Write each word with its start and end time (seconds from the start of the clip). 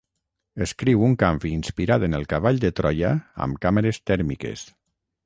Escriu 0.65 1.03
un 1.07 1.11
canvi 1.23 1.51
inspirat 1.57 2.05
en 2.07 2.19
el 2.19 2.25
Cavall 2.31 2.57
de 2.63 2.71
Troia 2.79 3.13
amb 3.47 3.61
càmeres 3.67 4.01
tèrmiques. 4.13 4.65